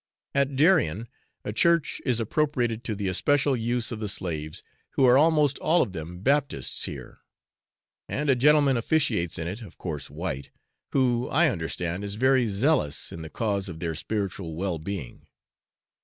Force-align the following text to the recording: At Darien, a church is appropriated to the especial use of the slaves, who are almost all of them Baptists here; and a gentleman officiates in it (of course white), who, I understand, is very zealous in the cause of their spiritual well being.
At 0.33 0.55
Darien, 0.55 1.07
a 1.45 1.53
church 1.53 2.01
is 2.05 2.19
appropriated 2.19 2.83
to 2.85 2.95
the 2.95 3.07
especial 3.07 3.55
use 3.55 3.91
of 3.91 3.99
the 3.99 4.09
slaves, 4.09 4.63
who 4.93 5.05
are 5.05 5.15
almost 5.15 5.59
all 5.59 5.83
of 5.83 5.93
them 5.93 6.21
Baptists 6.21 6.85
here; 6.85 7.19
and 8.09 8.27
a 8.27 8.35
gentleman 8.35 8.77
officiates 8.77 9.37
in 9.37 9.47
it 9.47 9.61
(of 9.61 9.77
course 9.77 10.09
white), 10.09 10.49
who, 10.91 11.29
I 11.29 11.49
understand, 11.49 12.03
is 12.03 12.15
very 12.15 12.49
zealous 12.49 13.11
in 13.11 13.21
the 13.21 13.29
cause 13.29 13.69
of 13.69 13.79
their 13.79 13.93
spiritual 13.93 14.55
well 14.55 14.79
being. 14.79 15.27